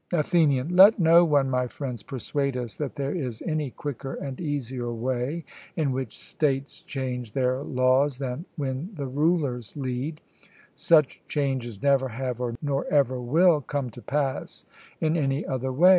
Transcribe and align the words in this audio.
ATHENIAN: 0.13 0.75
Let 0.75 0.97
no 0.97 1.23
one, 1.23 1.47
my 1.47 1.67
friends, 1.67 2.01
persuade 2.01 2.57
us 2.57 2.73
that 2.73 2.95
there 2.95 3.13
is 3.13 3.43
any 3.43 3.69
quicker 3.69 4.15
and 4.15 4.41
easier 4.41 4.91
way 4.91 5.45
in 5.75 5.91
which 5.91 6.17
states 6.17 6.81
change 6.81 7.33
their 7.33 7.61
laws 7.61 8.17
than 8.17 8.45
when 8.55 8.89
the 8.95 9.05
rulers 9.05 9.77
lead: 9.77 10.19
such 10.73 11.21
changes 11.27 11.83
never 11.83 12.07
have, 12.09 12.41
nor 12.63 12.85
ever 12.87 13.21
will, 13.21 13.61
come 13.61 13.91
to 13.91 14.01
pass 14.01 14.65
in 14.99 15.15
any 15.15 15.45
other 15.45 15.71
way. 15.71 15.89